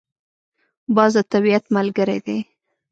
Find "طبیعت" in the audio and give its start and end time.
1.33-1.63